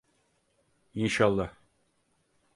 İnşallah… 0.93 1.55